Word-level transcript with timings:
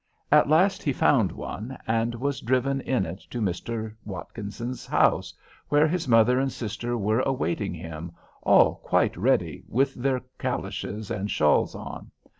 At 0.31 0.49
last 0.49 0.81
he 0.81 0.93
found 0.93 1.31
one, 1.31 1.77
and 1.85 2.15
was 2.15 2.41
driven 2.41 2.81
in 2.81 3.05
it 3.05 3.19
to 3.29 3.39
Mr. 3.39 3.93
Watkinson's 4.03 4.87
house, 4.87 5.31
where 5.69 5.87
his 5.87 6.07
mother 6.07 6.39
and 6.39 6.51
sister 6.51 6.97
were 6.97 7.19
awaiting 7.19 7.75
him, 7.75 8.11
all 8.41 8.77
quite 8.77 9.15
ready, 9.15 9.63
with 9.69 9.93
their 9.93 10.21
calashes 10.39 11.11
and 11.11 11.29
shawls 11.29 11.75
on. 11.75 12.09